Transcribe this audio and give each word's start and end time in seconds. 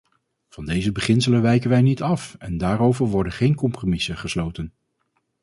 Van 0.49 0.65
deze 0.65 0.91
beginselen 0.91 1.41
wijken 1.41 1.69
wij 1.69 1.81
niet 1.81 2.01
af 2.01 2.35
en 2.39 2.57
daarover 2.57 3.05
worden 3.05 3.33
geen 3.33 3.55
compromissen 3.55 4.17
gesloten. 4.17 4.73